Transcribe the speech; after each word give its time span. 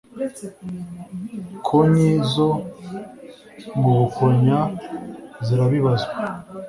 konyi 1.65 2.09
zo 2.31 2.49
mu 3.79 3.91
Bukonya 3.99 4.59
zirabibazwa 5.45 6.13